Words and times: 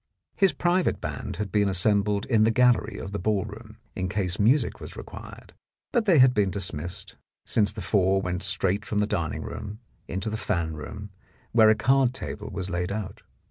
His 0.35 0.51
private 0.51 0.99
band 0.99 1.35
had 1.35 1.51
been 1.51 1.69
assembled 1.69 2.25
in 2.25 2.43
the 2.43 2.49
gallery 2.49 2.97
of 2.97 3.11
the 3.11 3.19
ballroom, 3.19 3.77
in 3.95 4.09
case 4.09 4.39
music 4.39 4.79
was 4.79 4.95
required, 4.97 5.53
but 5.91 6.05
they 6.05 6.17
had 6.17 6.33
been 6.33 6.49
dismissed, 6.49 7.17
since 7.45 7.71
the 7.71 7.81
four 7.81 8.19
went 8.19 8.41
straight 8.41 8.83
from 8.83 8.97
the 8.97 9.05
dining 9.05 9.43
room 9.43 9.77
into 10.07 10.31
the 10.31 10.37
fan 10.37 10.73
room, 10.73 11.11
where 11.51 11.69
a 11.69 11.75
card 11.75 12.15
table 12.15 12.49
was 12.49 12.67
laid 12.67 12.91
out. 12.91 13.21